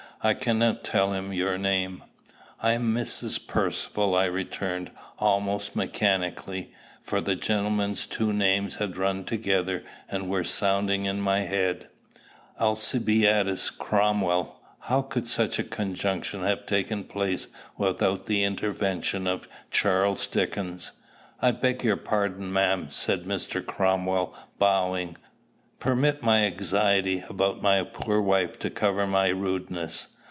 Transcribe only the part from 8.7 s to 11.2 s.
had run together and were sounding